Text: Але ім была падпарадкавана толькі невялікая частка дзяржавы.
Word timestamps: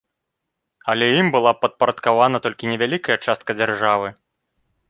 Але 0.93 1.09
ім 1.21 1.27
была 1.35 1.51
падпарадкавана 1.65 2.37
толькі 2.49 2.71
невялікая 2.73 3.17
частка 3.25 3.51
дзяржавы. 3.63 4.09